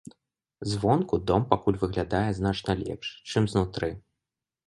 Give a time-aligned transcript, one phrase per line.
[0.69, 3.93] Звонку дом пакуль выглядае значна лепш, чым знутры.